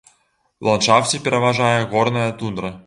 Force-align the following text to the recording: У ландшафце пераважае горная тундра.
У 0.63 0.69
ландшафце 0.69 1.21
пераважае 1.29 1.79
горная 1.95 2.29
тундра. 2.43 2.79